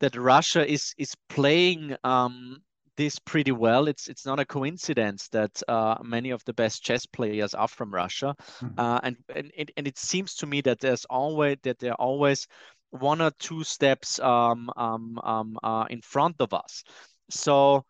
[0.05, 2.63] that russia is is playing um,
[2.97, 3.89] this pretty well.
[3.89, 7.93] It's it's not a coincidence that uh, many of the best chess players are from
[7.93, 8.79] Russia, mm-hmm.
[8.79, 12.47] uh, and and it, and it seems to me that there's always that they're always
[12.91, 16.85] one or two steps um, um, um, uh, in front of us.
[17.31, 17.85] So,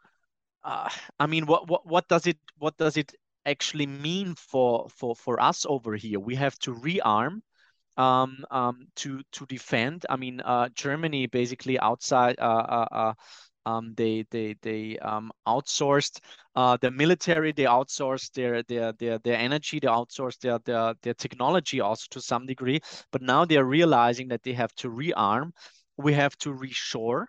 [0.64, 0.88] uh,
[1.20, 3.12] I mean, what, what what does it what does it
[3.44, 6.20] actually mean for for for us over here?
[6.20, 7.42] We have to rearm.
[7.96, 10.04] Um, um, to to defend.
[10.10, 13.14] I mean, uh, Germany basically outside uh, uh, uh
[13.66, 16.20] um, they they they um, outsourced
[16.54, 17.52] uh, the military.
[17.52, 19.80] They outsourced their their their their energy.
[19.80, 22.80] They outsourced their their their technology also to some degree.
[23.10, 25.52] But now they are realizing that they have to rearm.
[25.96, 27.26] We have to reshore.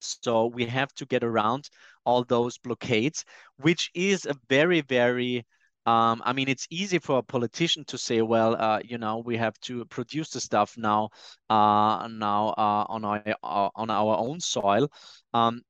[0.00, 1.68] So we have to get around
[2.04, 3.24] all those blockades,
[3.56, 5.44] which is a very very
[5.86, 9.36] Um, I mean, it's easy for a politician to say, well, uh, you know, we
[9.36, 11.10] have to produce the stuff now,
[11.50, 14.88] uh, now uh, on our uh, on our own soil,
[15.34, 15.62] um,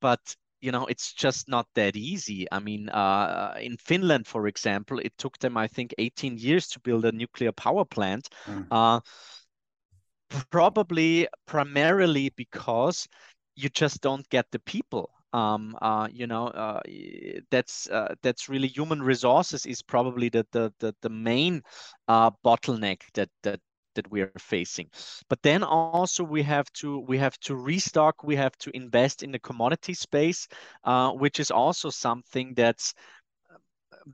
[0.00, 0.20] but
[0.60, 2.46] you know, it's just not that easy.
[2.52, 6.80] I mean, uh, in Finland, for example, it took them, I think, 18 years to
[6.80, 8.28] build a nuclear power plant.
[8.46, 9.02] Mm.
[10.50, 13.08] probably primarily because
[13.56, 16.80] you just don't get the people um, uh, you know, uh,
[17.50, 21.62] that's uh, that's really human resources is probably the the the, the main
[22.08, 23.60] uh, bottleneck that that
[23.94, 24.88] that we are facing.
[25.28, 29.30] But then also we have to we have to restock, we have to invest in
[29.32, 30.46] the commodity space,
[30.84, 32.94] uh, which is also something that's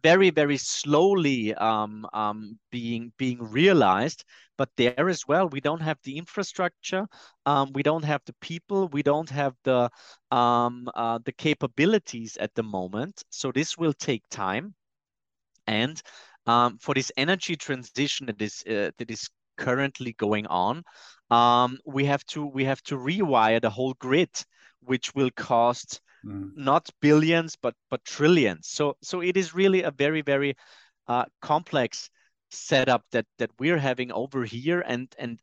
[0.03, 4.25] very very slowly um, um, being being realized
[4.59, 7.07] but there as well we don't have the infrastructure
[7.45, 9.91] um, we don't have the people we don't have the
[10.31, 13.23] um, uh, the capabilities at the moment.
[13.31, 14.75] So this will take time.
[15.67, 16.01] And
[16.47, 20.85] um, for this energy transition that is uh, that is currently going on
[21.31, 24.31] um, we have to we have to rewire the whole grid
[24.81, 26.51] which will cost mm.
[26.57, 30.55] not billions but but trillions so so it is really a very very
[31.09, 32.11] uh, complex
[32.51, 35.41] setup that that we're having over here and and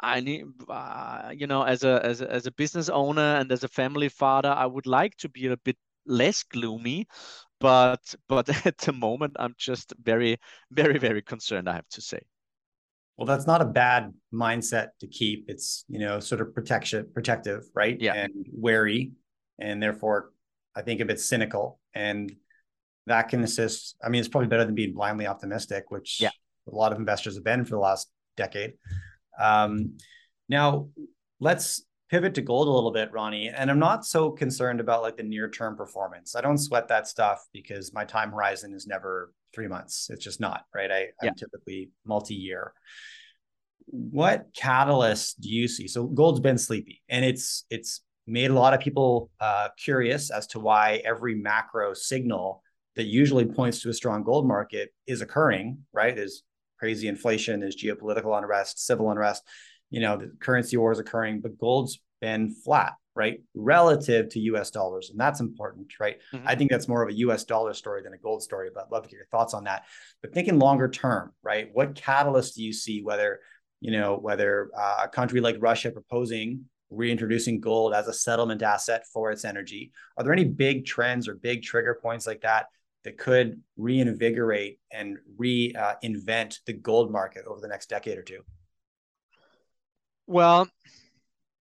[0.00, 3.64] I need, uh, you know, as a, as a as a business owner and as
[3.64, 7.06] a family father, I would like to be a bit less gloomy,
[7.60, 10.36] but but at the moment, I'm just very
[10.70, 11.68] very very concerned.
[11.68, 12.20] I have to say.
[13.16, 15.44] Well, that's not a bad mindset to keep.
[15.48, 17.96] It's you know sort of protection protective, right?
[17.98, 18.14] Yeah.
[18.14, 19.12] And wary,
[19.58, 20.30] and therefore,
[20.74, 21.80] I think a bit cynical.
[21.94, 22.34] And
[23.06, 23.96] that can assist.
[24.04, 26.30] I mean, it's probably better than being blindly optimistic, which yeah.
[26.70, 28.74] a lot of investors have been for the last decade.
[29.40, 29.98] Um,
[30.48, 30.88] now,
[31.40, 33.48] let's pivot to gold a little bit, Ronnie.
[33.48, 36.36] And I'm not so concerned about like the near term performance.
[36.36, 40.08] I don't sweat that stuff because my time horizon is never three months.
[40.10, 40.90] It's just not right.
[40.90, 41.30] I, yeah.
[41.30, 42.72] I'm typically multi year.
[43.86, 45.88] What catalyst do you see?
[45.88, 50.46] So gold's been sleepy, and it's it's made a lot of people uh, curious as
[50.48, 52.62] to why every macro signal
[52.96, 56.14] that usually points to a strong gold market is occurring, right?
[56.14, 56.42] There's
[56.78, 59.42] crazy inflation, there's geopolitical unrest, civil unrest,
[59.90, 63.40] you know, the currency war is occurring, but gold's been flat, right?
[63.54, 65.10] Relative to US dollars.
[65.10, 66.18] And that's important, right?
[66.32, 66.48] Mm-hmm.
[66.48, 68.92] I think that's more of a US dollar story than a gold story, but I'd
[68.92, 69.84] love to get your thoughts on that.
[70.22, 71.68] But thinking longer term, right?
[71.72, 73.40] What catalyst do you see whether,
[73.80, 79.06] you know, whether uh, a country like Russia proposing reintroducing gold as a settlement asset
[79.12, 79.92] for its energy.
[80.16, 82.66] Are there any big trends or big trigger points like that
[83.04, 88.40] that could reinvigorate and reinvent uh, the gold market over the next decade or two?
[90.26, 90.68] Well,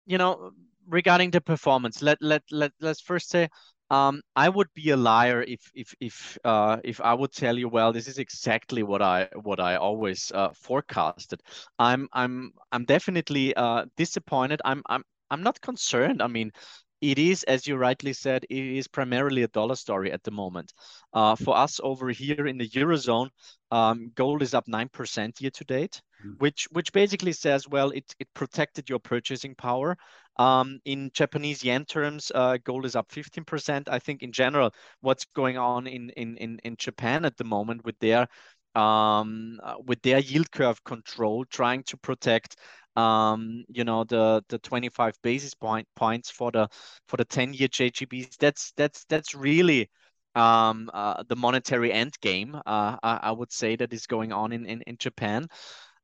[0.06, 0.52] you know,
[0.86, 3.48] regarding the performance, let let let let's first say
[3.92, 7.68] um, I would be a liar if if if uh, if I would tell you,
[7.68, 11.42] well, this is exactly what I what I always uh, forecasted.
[11.78, 14.62] I'm I'm I'm definitely uh, disappointed.
[14.64, 16.22] I'm I'm I'm not concerned.
[16.22, 16.52] I mean,
[17.00, 20.72] it is, as you rightly said, it is primarily a dollar story at the moment.
[21.12, 23.28] Uh, for us over here in the eurozone,
[23.72, 26.38] um, gold is up nine percent year to date, mm.
[26.38, 29.96] which which basically says, well, it it protected your purchasing power.
[30.36, 33.88] Um, in Japanese yen terms, uh, gold is up fifteen percent.
[33.88, 37.84] I think in general, what's going on in in in in Japan at the moment
[37.84, 38.28] with their
[38.74, 42.56] um, uh, with their yield curve control, trying to protect
[42.96, 46.68] um, you know, the the 25 basis point points for the
[47.08, 48.36] for the 10 year JGBs.
[48.38, 49.90] That's that's that's really
[50.34, 52.54] um, uh, the monetary end game.
[52.54, 55.46] Uh, I, I, would say that is going on in in, in Japan.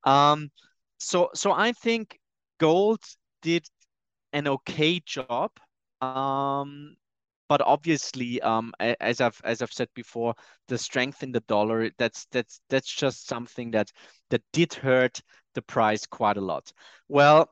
[0.04, 0.50] Um,
[0.98, 2.18] so so I think
[2.58, 3.02] gold
[3.42, 3.66] did
[4.32, 5.50] an okay job.
[6.00, 6.96] Um,
[7.48, 10.34] but obviously, um, as I've as I've said before,
[10.68, 13.90] the strength in the dollar that's that's that's just something that
[14.30, 15.20] that did hurt
[15.54, 16.72] the price quite a lot.
[17.08, 17.50] Well,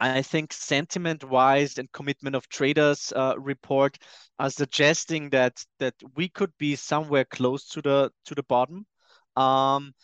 [0.00, 3.98] I think sentiment-wise and commitment of traders uh, report
[4.38, 8.84] are suggesting that that we could be somewhere close to the to the bottom.
[9.36, 9.94] Um,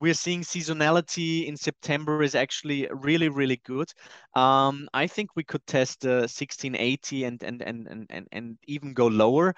[0.00, 3.88] we're seeing seasonality in September is actually really really good.
[4.34, 9.06] Um, I think we could test uh, 1680 and and and and and even go
[9.06, 9.54] lower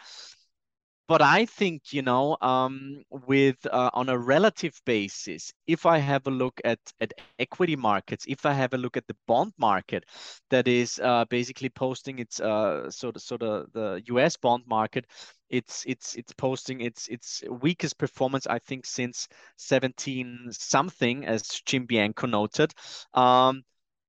[1.09, 6.27] but I think, you know, um, with uh, on a relative basis, if I have
[6.27, 10.05] a look at, at equity markets, if I have a look at the bond market
[10.51, 15.07] that is uh, basically posting its uh, so the, so the, the US bond market,
[15.51, 21.85] it's it's it's posting its its weakest performance I think since 17 something, as Jim
[21.87, 22.73] Bianco noted.
[23.13, 23.65] Um,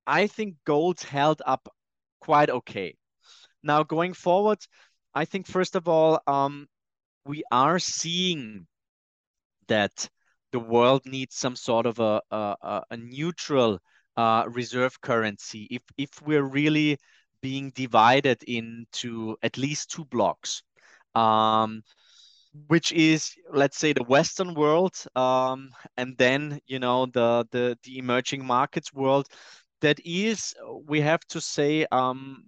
[0.05, 1.67] I think gold's held up
[2.21, 2.95] quite okay.
[3.63, 4.59] Now going forward,
[5.15, 6.67] I think first of all, um,
[7.25, 8.67] we are seeing
[9.67, 10.09] that
[10.51, 13.79] the world needs some sort of a a, a neutral
[14.17, 15.67] uh, reserve currency.
[15.71, 16.97] If if we're really
[17.41, 20.63] being divided into at least two blocks
[21.15, 21.83] um,
[22.67, 27.97] which is let's say the western world um, and then you know the, the the
[27.97, 29.27] emerging markets world
[29.81, 30.53] that is
[30.87, 32.43] we have to say um,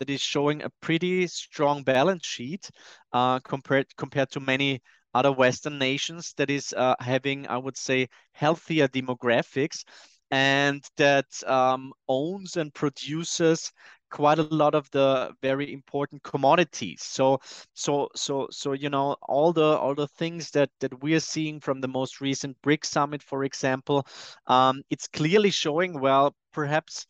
[0.00, 2.70] that is showing a pretty strong balance sheet
[3.12, 4.82] uh, compared compared to many
[5.14, 9.84] other western nations that is uh, having i would say healthier demographics
[10.32, 13.72] and that um, owns and produces
[14.10, 17.02] quite a lot of the very important commodities.
[17.02, 17.40] So
[17.74, 21.80] so so so you know all the all the things that that we're seeing from
[21.80, 24.06] the most recent brics summit for example
[24.46, 27.06] um, it's clearly showing well perhaps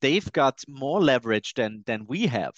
[0.00, 2.52] they've got more leverage than than we have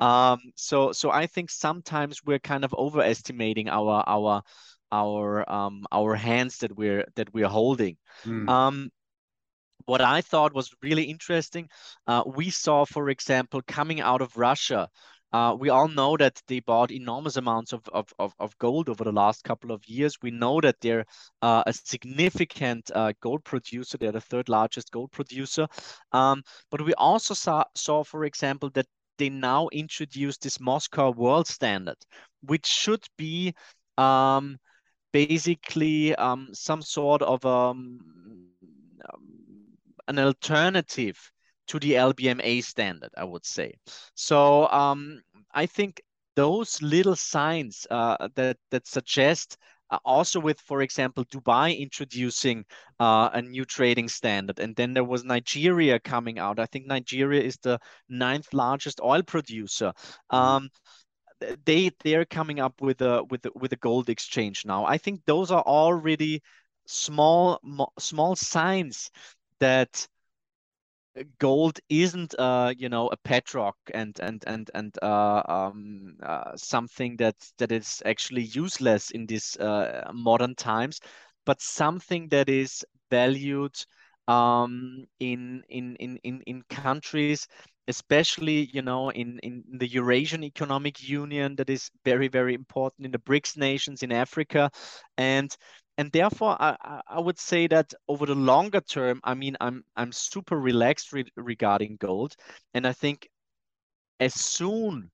[0.00, 4.42] um, so so i think sometimes we're kind of overestimating our our
[4.92, 8.48] our um, our hands that we're that we're holding mm.
[8.48, 8.90] um,
[9.86, 11.68] what I thought was really interesting,
[12.06, 14.88] uh, we saw, for example, coming out of Russia,
[15.32, 19.04] uh, we all know that they bought enormous amounts of, of, of, of, gold over
[19.04, 20.16] the last couple of years.
[20.22, 21.04] We know that they're
[21.42, 23.98] uh, a significant uh, gold producer.
[23.98, 25.66] They're the third largest gold producer.
[26.12, 28.86] Um, but we also saw, saw, for example, that
[29.18, 31.98] they now introduced this Moscow World Standard,
[32.42, 33.54] which should be
[33.98, 34.58] um,
[35.12, 38.00] basically um, some sort of um,
[39.12, 39.36] um
[40.08, 41.18] an alternative
[41.68, 43.74] to the LBMA standard, I would say.
[44.14, 45.20] So um,
[45.52, 46.02] I think
[46.34, 49.56] those little signs uh, that that suggest
[49.90, 52.64] uh, also with, for example, Dubai introducing
[52.98, 56.58] uh, a new trading standard, and then there was Nigeria coming out.
[56.58, 59.92] I think Nigeria is the ninth largest oil producer.
[60.32, 60.36] Mm-hmm.
[60.36, 60.70] Um,
[61.64, 64.84] they they're coming up with a with a, with a gold exchange now.
[64.84, 66.42] I think those are already
[66.86, 67.60] small
[67.98, 69.10] small signs
[69.60, 70.08] that
[71.38, 77.16] gold isn't uh you know a petrock and and and and uh, um, uh, something
[77.16, 81.00] that that is actually useless in these uh, modern times
[81.44, 83.74] but something that is valued
[84.28, 87.46] um, in, in in in in countries
[87.88, 93.12] especially you know in in the Eurasian Economic Union that is very very important in
[93.12, 94.70] the BRICS nations in Africa.
[95.16, 95.54] And
[95.98, 100.12] and therefore I, I would say that over the longer term i mean i'm i'm
[100.12, 102.34] super relaxed re regarding gold.
[102.74, 103.28] And i think
[104.20, 105.10] as soon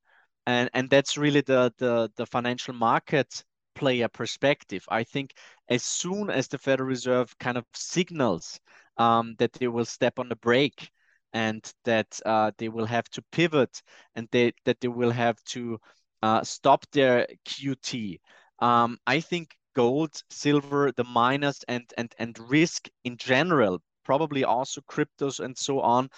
[0.46, 4.84] and and that's really the the the financial market player perspective.
[4.88, 5.32] I think
[5.68, 8.60] as soon as the federal reserve kind of signals
[8.98, 10.90] um, that they will step on the brake
[11.32, 13.82] and that uh, they will have to pivot
[14.14, 15.78] and they, that they will have to
[16.22, 18.20] uh, stop their qt
[18.60, 24.80] um, i think gold, silver, the miners, and and and risk in general, probably also
[24.82, 26.08] cryptos and so on,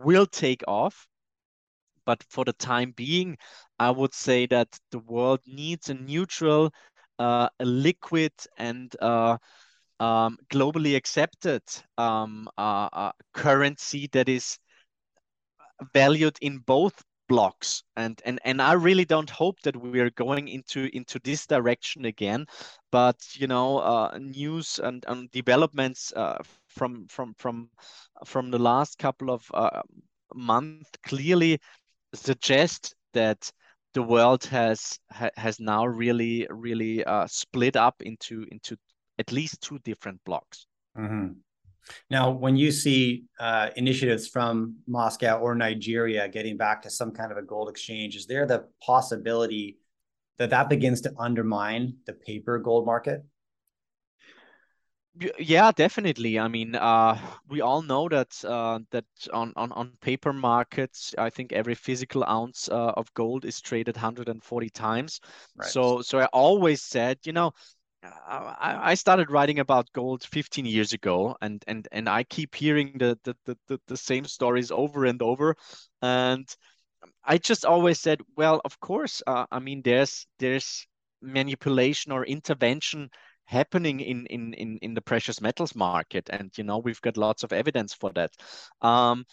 [0.00, 1.06] will take off.
[2.06, 3.38] But for the time being,
[3.78, 6.70] I would say that the world needs a neutral,
[7.18, 9.38] uh, a liquid, and uh,
[10.00, 11.62] um, globally accepted
[11.96, 14.58] um, uh, uh currency that is
[15.92, 20.48] valued in both blocks and and and i really don't hope that we are going
[20.48, 22.44] into into this direction again
[22.90, 27.70] but you know uh, news and, and developments uh, from from from
[28.24, 29.80] from the last couple of uh,
[30.34, 31.58] months clearly
[32.14, 33.50] suggest that
[33.94, 38.76] the world has ha, has now really really uh, split up into into
[39.18, 40.66] at least two different blocks
[40.98, 41.32] mm-hmm.
[42.10, 47.32] Now, when you see uh, initiatives from Moscow or Nigeria getting back to some kind
[47.32, 49.78] of a gold exchange, is there the possibility
[50.38, 53.24] that that begins to undermine the paper gold market?
[55.38, 56.40] Yeah, definitely.
[56.40, 57.16] I mean, uh,
[57.48, 62.24] we all know that uh, that on, on on paper markets, I think every physical
[62.24, 65.20] ounce uh, of gold is traded 140 times.
[65.56, 65.68] Right.
[65.68, 67.52] So so I always said, you know,
[68.26, 73.18] I, started writing about gold 15 years ago, and and and I keep hearing the
[73.24, 75.56] the, the, the same stories over and over,
[76.02, 76.48] and
[77.24, 80.86] I just always said, well, of course, uh, I mean, there's there's
[81.22, 83.10] manipulation or intervention
[83.46, 87.42] happening in, in in in the precious metals market, and you know we've got lots
[87.42, 88.30] of evidence for that.
[88.82, 89.24] Um,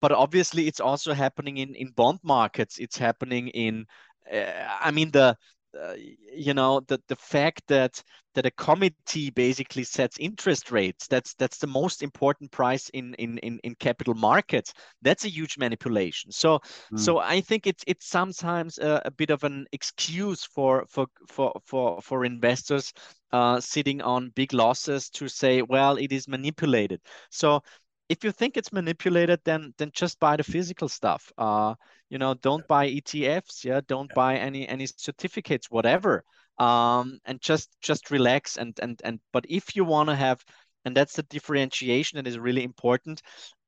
[0.00, 2.78] but obviously, it's also happening in in bond markets.
[2.78, 3.86] It's happening in,
[4.32, 5.36] uh, I mean, the
[5.76, 5.94] uh,
[6.34, 8.02] you know the the fact that
[8.34, 13.38] that a committee basically sets interest rates that's that's the most important price in in
[13.38, 16.58] in, in capital markets that's a huge manipulation so
[16.92, 16.98] mm.
[16.98, 21.52] so i think it's it's sometimes a, a, bit of an excuse for for for
[21.64, 22.92] for for investors
[23.32, 27.00] uh, sitting on big losses to say well it is manipulated
[27.30, 27.60] so
[28.08, 31.30] if you think it's manipulated, then then just buy the physical stuff.
[31.36, 31.74] Uh,
[32.08, 33.64] you know, don't buy ETFs.
[33.64, 34.14] Yeah, don't yeah.
[34.14, 36.24] buy any any certificates, whatever.
[36.58, 39.20] Um, and just just relax and and and.
[39.32, 40.42] But if you want to have,
[40.84, 43.22] and that's the differentiation that is really important.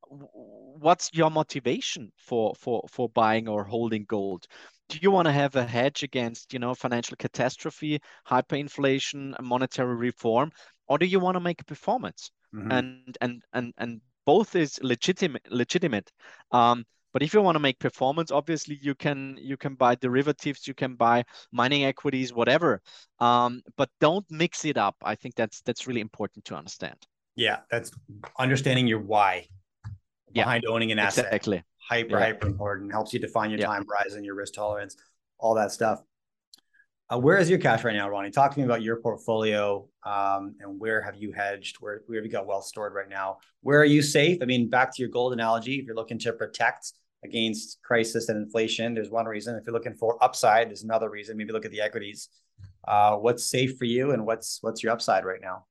[0.09, 4.47] What's your motivation for for for buying or holding gold?
[4.91, 10.51] do you want to have a hedge against you know financial catastrophe hyperinflation monetary reform
[10.89, 12.73] or do you want to make a performance mm-hmm.
[12.73, 16.09] and and and and both is legitimate legitimate.
[16.53, 19.19] Um, but if you want to make performance obviously you can
[19.51, 22.81] you can buy derivatives you can buy mining equities whatever.
[23.19, 24.97] Um, but don't mix it up.
[25.13, 26.99] I think that's that's really important to understand.
[27.35, 27.91] Yeah that's
[28.39, 29.33] understanding your why
[30.33, 31.25] behind yeah, owning an asset.
[31.27, 31.65] exactly.
[31.91, 32.27] Hyper yeah.
[32.27, 33.73] hyper important helps you define your yeah.
[33.73, 34.95] time horizon your risk tolerance
[35.39, 35.99] all that stuff
[37.13, 38.31] uh, where is your cash right now, Ronnie?
[38.31, 41.77] Talk to me about your portfolio um, and where have you hedged?
[41.81, 43.39] Where, where have you got well stored right now?
[43.63, 44.39] Where are you safe?
[44.43, 46.93] I mean, back to your gold analogy, if you're looking to protect
[47.25, 49.57] against crisis and inflation, there's one reason.
[49.57, 51.37] If you're looking for upside, there's another reason.
[51.37, 52.29] Maybe look at the equities.
[52.87, 55.65] Uh, what's safe for you and what's what's your upside right now?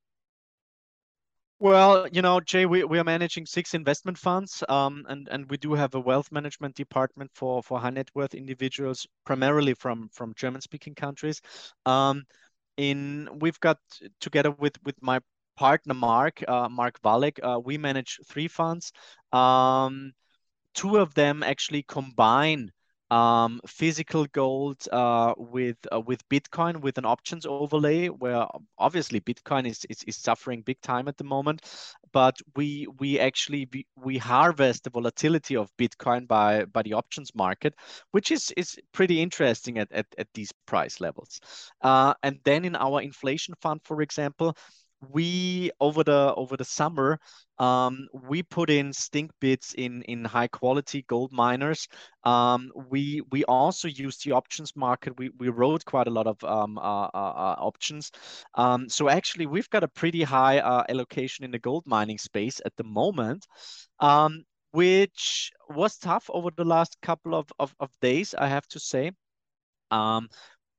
[1.60, 5.57] Well, you know, Jay, we, we are managing six investment funds, um, and and we
[5.57, 10.34] do have a wealth management department for for high net worth individuals, primarily from from
[10.36, 11.41] German speaking countries.
[11.86, 12.24] Um,
[12.78, 13.78] in we've got
[14.22, 15.20] together with with my
[15.57, 18.93] partner Mark uh, Mark Valek, uh, we manage three funds.
[19.34, 20.14] Um,
[20.74, 22.72] two of them actually combine
[23.12, 28.45] um, physical gold uh, with uh, with Bitcoin with an options overlay, where
[28.78, 31.62] obviously Bitcoin is, is, is suffering big time at the moment,
[32.14, 37.34] but we we actually we, we harvest the volatility of Bitcoin by by the options
[37.34, 37.74] market,
[38.12, 41.39] which is is pretty interesting at at, at these price levels.
[41.82, 44.55] Uh, and then in our inflation fund, for example,
[45.12, 47.20] we over the over the summer
[47.58, 51.88] um, we put in stink bids in in high quality gold miners.
[52.24, 55.18] Um, we we also used the options market.
[55.18, 58.12] We we wrote quite a lot of um, uh, uh, uh, options.
[58.56, 62.62] Um, so actually we've got a pretty high uh, allocation in the gold mining space
[62.66, 63.45] at the moment
[64.00, 68.80] um, which was tough over the last couple of, of, of days i have to
[68.80, 69.12] say.
[69.91, 70.30] Um,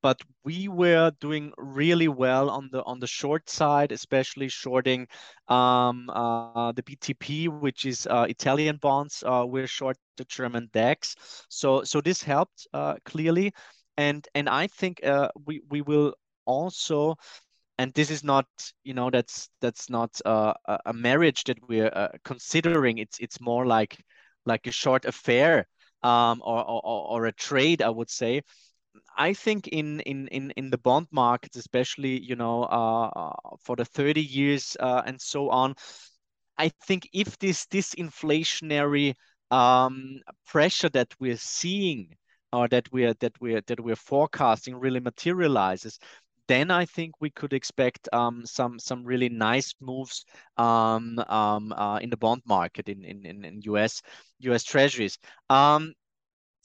[0.02, 5.06] but we were doing really well on the on the short side, especially shorting
[5.48, 9.22] um, uh, the BTP, which is uh, Italian bonds.
[9.26, 11.16] Uh, we're short the German DAX,
[11.48, 13.52] so so this helped uh, clearly,
[13.96, 16.14] and and I think uh, we we will
[16.46, 17.16] also.
[17.78, 18.44] And this is not,
[18.84, 20.52] you know, that's that's not uh,
[20.84, 21.90] a marriage that we're
[22.24, 22.98] considering.
[22.98, 23.96] It's it's more like
[24.44, 25.66] like a short affair
[26.02, 28.42] um, or, or or a trade, I would say
[29.16, 33.84] I think in in in in the bond markets, especially you know uh, for the
[33.84, 35.74] 30 years uh, and so on,
[36.58, 39.14] I think if this disinflationary
[39.50, 42.16] um, pressure that we're seeing
[42.52, 45.98] or that we're that we're that we're forecasting really materializes,
[46.48, 50.24] then I think we could expect um, some some really nice moves
[50.56, 54.02] um, um, uh, in the bond market in, in in US
[54.40, 55.16] US Treasuries.
[55.48, 55.94] Um,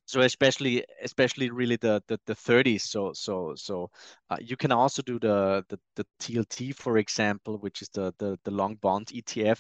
[0.06, 3.89] so especially especially really the the, the 30s so so so
[4.30, 8.38] uh, you can also do the, the the tlt for example which is the the,
[8.43, 9.60] the long bond etf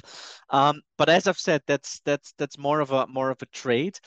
[0.49, 3.97] um, but as i've said that's that's that's more of a more of a trade.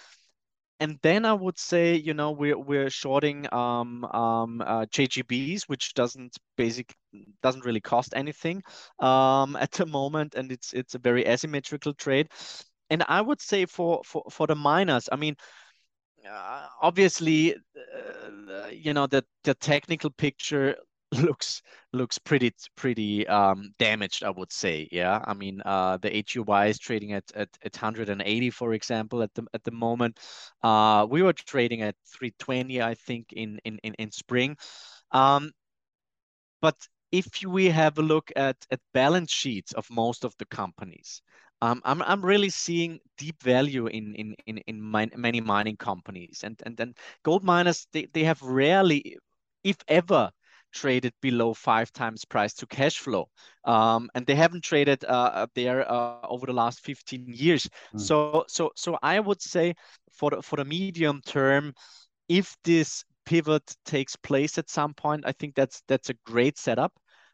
[0.80, 5.92] And then I would say, you know, we're we're shorting um, um, uh, JGBs, which
[5.94, 6.94] doesn't basic
[7.42, 8.62] doesn't really cost anything
[9.00, 12.28] um, at the moment, and it's it's a very asymmetrical trade.
[12.90, 15.34] And I would say for for for the miners, I mean,
[16.26, 20.76] uh, obviously, uh, you know, the the technical picture
[21.12, 21.62] looks
[21.92, 25.22] looks pretty pretty um, damaged i would say yeah?
[25.24, 29.44] I mean uh, the HUI is trading at, at at 180 for example at the
[29.54, 30.18] at the moment.
[30.62, 34.56] Uh, we were trading at 320 i think in in in, in spring.
[35.12, 35.52] Um,
[36.60, 36.76] but
[37.10, 41.22] if we have a look at at balance sheets of most of the companies
[41.60, 46.42] um, I'm I'm really seeing deep value in in in in mine, many mining companies,
[46.44, 46.94] and and then
[47.24, 49.16] gold miners they they have rarely,
[49.64, 50.30] if ever,
[50.72, 53.28] traded below five times price to cash flow,
[53.64, 57.68] um, and they haven't traded uh, there uh, over the last 15 years.
[57.94, 58.00] Mm.
[58.00, 59.74] So so so I would say
[60.12, 61.74] for the, for the medium term,
[62.28, 66.92] if this pivot takes place at some point, I think that's that's a great setup.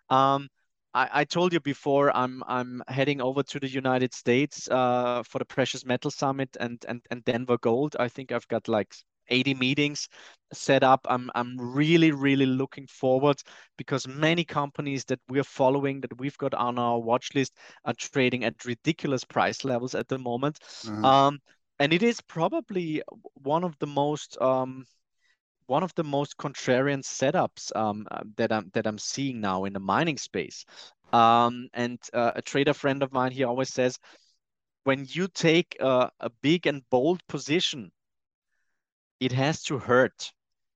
[0.08, 0.48] Um,
[0.94, 5.38] I, I, told you before I'm I'm heading over to the United States uh, for
[5.38, 7.96] the Precious Metal Summit and and and Denver Gold.
[7.98, 8.94] I think I've got like
[9.28, 10.08] 80 meetings
[10.52, 11.06] set up.
[11.08, 13.36] I'm I'm really really looking forward
[13.76, 18.44] because many companies that we're following that we've got on our watch list are trading
[18.44, 20.58] at ridiculous price levels at the moment.
[20.84, 21.04] Mm-hmm.
[21.04, 21.38] Um,
[21.80, 23.02] and it is probably
[23.34, 24.84] one of the most um,
[25.66, 29.72] one of the most contrarian setups um, uh, that I'm that I'm seeing now in
[29.72, 30.64] the mining space.
[31.12, 33.98] Um, and uh, a trader friend of mine, he always says,
[34.84, 37.92] when you take a, a big and bold position,
[39.20, 40.32] it has to hurt.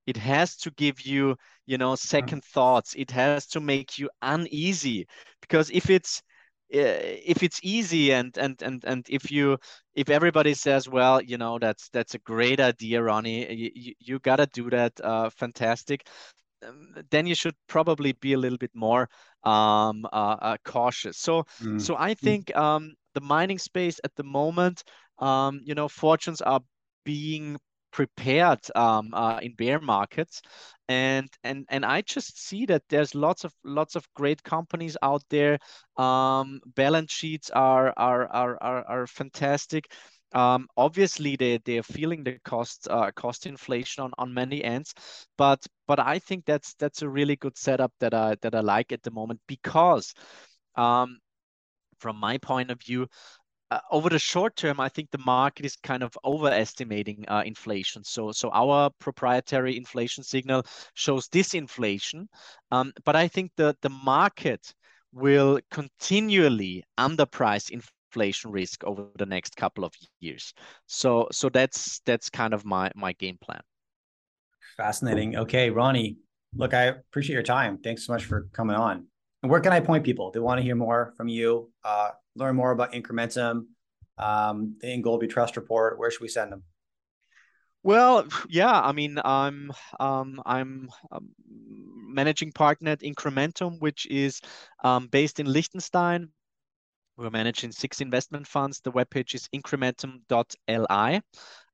[0.07, 1.37] It has to give you,
[1.67, 2.95] you know, second thoughts.
[2.97, 5.07] It has to make you uneasy
[5.41, 6.23] because if it's
[6.71, 9.57] if it's easy and and and and if you
[9.95, 14.47] if everybody says well you know that's that's a great idea ronnie you, you gotta
[14.53, 16.07] do that uh, fantastic
[16.67, 19.09] um, then you should probably be a little bit more
[19.45, 21.81] um, uh, uh, cautious so mm.
[21.81, 22.19] so i mm.
[22.19, 24.83] think um, the mining space at the moment
[25.19, 26.61] um, you know fortunes are
[27.05, 27.57] being
[27.91, 30.43] prepared um, uh, in bear markets.
[30.91, 35.23] And and and i just see that there's lots of lots of great companies out
[35.29, 35.59] there.
[35.97, 39.93] Um, balance sheets are are are are, are fantastic.
[40.33, 44.95] Um, obviously they they're feeling the cost uh, cost inflation on, on many ends.
[45.37, 48.93] But but i think that's that's a really good setup that i that i like
[48.93, 50.15] at the moment because
[50.77, 51.19] um,
[51.99, 53.07] from my point of view
[53.71, 58.03] uh, over the short term, I think the market is kind of overestimating uh, inflation.
[58.05, 60.65] So, so our proprietary inflation signal
[60.95, 62.27] shows disinflation,
[62.71, 64.73] um, but I think the the market
[65.13, 70.55] will continually underprice inflation risk over the next couple of years.
[70.87, 73.61] So, so that's that's kind of my my game plan.
[74.77, 75.37] Fascinating.
[75.37, 76.17] Okay, Ronnie,
[76.55, 77.79] look, I appreciate your time.
[77.79, 79.07] Thanks so much for coming on.
[79.43, 80.31] And where can I point people?
[80.31, 81.71] They want to hear more from you.
[81.85, 83.67] Uh, learn more about Incrementum,
[84.19, 86.65] um, the InGold Trust report, where should we send them?
[87.85, 89.71] Well, yeah, I mean, I'm
[90.01, 91.29] um, I'm um,
[92.09, 94.41] managing partner at Incrementum, which is
[94.83, 96.29] um, based in Liechtenstein.
[97.17, 98.81] We're managing six investment funds.
[98.81, 101.21] The webpage is incrementum.li.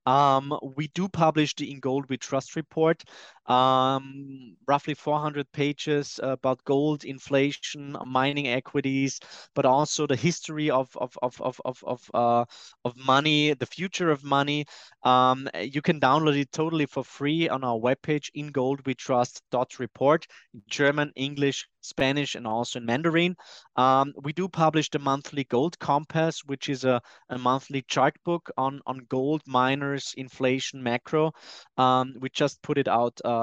[0.06, 3.02] Um, we do publish the We Trust report,
[3.47, 9.20] um, roughly 400 pages about gold, inflation, mining equities,
[9.55, 12.45] but also the history of of of of of of, uh,
[12.84, 14.64] of money, the future of money.
[15.03, 20.26] Um, you can download it totally for free on our webpage ingoldwetrust.report,
[20.68, 23.36] German, English, Spanish, and also in Mandarin.
[23.76, 28.51] Um, we do publish the monthly Gold Compass, which is a, a monthly chart book
[28.57, 31.32] on, on gold, miners, inflation, macro.
[31.76, 33.34] Um, we just put it out uh,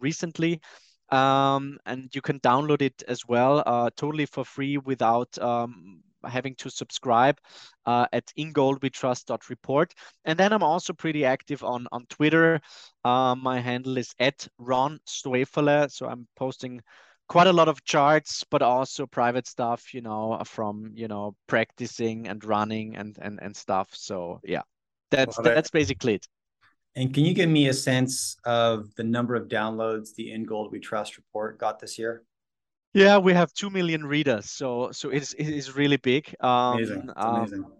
[0.00, 0.60] recently.
[1.10, 6.56] Um, and you can download it as well, uh, totally for free without um, having
[6.56, 7.38] to subscribe
[7.86, 9.94] uh, at ingoldwetrust.report.
[10.24, 12.60] And then I'm also pretty active on, on Twitter.
[13.04, 15.90] Uh, my handle is at Ron Stoeferle.
[15.92, 16.82] So I'm posting
[17.28, 22.26] quite a lot of charts, but also private stuff, you know, from, you know, practicing
[22.28, 23.90] and running and, and, and stuff.
[23.92, 24.62] So yeah,
[25.10, 26.26] that's, that's basically it.
[26.96, 30.72] And can you give me a sense of the number of downloads the In Gold
[30.72, 32.24] We Trust report got this year?
[32.94, 36.34] Yeah, we have two million readers, so so it's it is really big.
[36.40, 37.64] Um, amazing, amazing.
[37.64, 37.72] Um,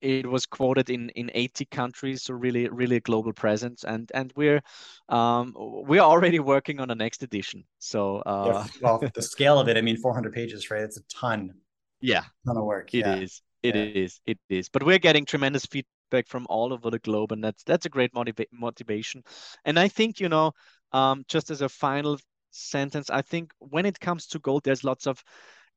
[0.00, 4.62] it was quoted in in 80 countries, so really really global presence, and and we're
[5.08, 7.64] um, we're already working on the next edition.
[7.80, 8.44] So uh...
[8.46, 10.82] yeah, well, the scale of it, I mean, 400 pages, right?
[10.82, 11.54] It's a ton.
[12.00, 12.94] Yeah, a ton of work.
[12.94, 13.16] It yeah.
[13.16, 13.42] is.
[13.64, 13.82] It yeah.
[13.82, 14.20] is.
[14.26, 14.68] It is.
[14.68, 15.90] But we're getting tremendous feedback
[16.20, 19.22] from all over the globe, and that's that's a great motiva- motivation.
[19.64, 20.52] And I think you know,
[20.92, 22.18] um, just as a final
[22.50, 23.10] sentence.
[23.10, 25.22] I think when it comes to gold, there's lots of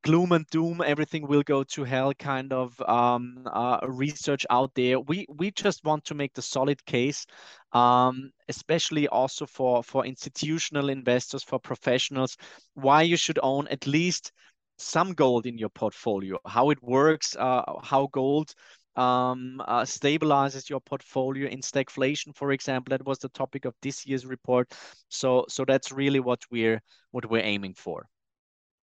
[0.02, 0.82] gloom and doom.
[0.84, 5.00] Everything will go to hell kind of um, uh, research out there.
[5.00, 7.26] We we just want to make the solid case,
[7.72, 12.36] um, especially also for for institutional investors, for professionals,
[12.74, 14.32] why you should own at least
[14.78, 18.54] some gold in your portfolio, how it works, uh, how gold
[18.96, 22.90] um, uh, stabilizes your portfolio in stagflation, for example.
[22.90, 24.72] That was the topic of this year's report.
[25.08, 26.80] So, so that's really what we're
[27.10, 28.06] what we're aiming for.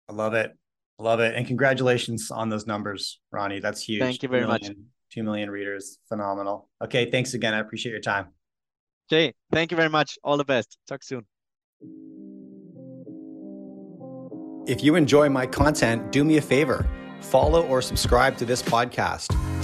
[0.08, 0.56] I love it,
[0.98, 3.60] love it, and congratulations on those numbers, Ronnie.
[3.60, 4.00] That's huge.
[4.00, 4.76] Thank you very million, much.
[5.10, 6.68] Two million readers, phenomenal.
[6.82, 7.54] Okay, thanks again.
[7.54, 8.28] I appreciate your time.
[9.10, 10.18] Jay, thank you very much.
[10.22, 10.78] All the best.
[10.86, 11.26] Talk soon.
[14.66, 16.86] If you enjoy my content, do me a favor
[17.20, 19.47] follow or subscribe to this podcast.